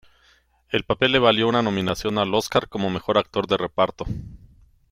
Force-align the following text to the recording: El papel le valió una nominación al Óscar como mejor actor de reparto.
El 0.71 0.83
papel 0.83 1.11
le 1.11 1.19
valió 1.19 1.47
una 1.47 1.61
nominación 1.61 2.17
al 2.17 2.33
Óscar 2.33 2.67
como 2.67 2.89
mejor 2.89 3.19
actor 3.19 3.45
de 3.45 3.55
reparto. 3.57 4.05